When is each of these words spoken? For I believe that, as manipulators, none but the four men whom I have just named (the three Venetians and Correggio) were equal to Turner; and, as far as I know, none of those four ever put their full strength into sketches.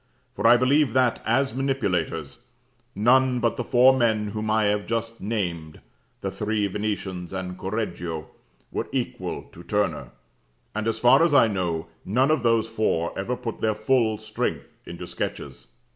For 0.33 0.47
I 0.47 0.57
believe 0.57 0.93
that, 0.93 1.21
as 1.27 1.53
manipulators, 1.53 2.45
none 2.95 3.39
but 3.39 3.55
the 3.55 3.63
four 3.63 3.95
men 3.95 4.29
whom 4.29 4.49
I 4.49 4.63
have 4.63 4.87
just 4.87 5.21
named 5.21 5.79
(the 6.21 6.31
three 6.31 6.65
Venetians 6.65 7.31
and 7.33 7.55
Correggio) 7.55 8.25
were 8.71 8.87
equal 8.91 9.43
to 9.51 9.61
Turner; 9.61 10.09
and, 10.73 10.87
as 10.87 10.97
far 10.97 11.21
as 11.21 11.35
I 11.35 11.47
know, 11.47 11.85
none 12.03 12.31
of 12.31 12.41
those 12.41 12.67
four 12.67 13.13
ever 13.15 13.37
put 13.37 13.61
their 13.61 13.75
full 13.75 14.17
strength 14.17 14.65
into 14.87 15.05
sketches. 15.05 15.67